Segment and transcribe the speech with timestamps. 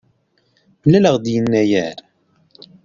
[0.85, 1.97] Mlaleɣ-t deg yennayer.